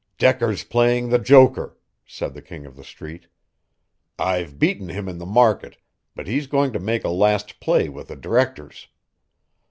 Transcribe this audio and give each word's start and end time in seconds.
"Decker's 0.17 0.63
playing 0.63 1.09
the 1.09 1.19
joker," 1.19 1.77
said 2.07 2.33
the 2.33 2.41
King 2.41 2.65
of 2.65 2.75
the 2.75 2.83
Street. 2.83 3.27
"I've 4.17 4.57
beaten 4.57 4.89
him 4.89 5.07
in 5.07 5.19
the 5.19 5.27
market, 5.27 5.77
but 6.15 6.25
he's 6.25 6.47
going 6.47 6.73
to 6.73 6.79
make 6.79 7.03
a 7.03 7.09
last 7.09 7.59
play 7.59 7.87
with 7.87 8.07
the 8.07 8.15
directors. 8.15 8.87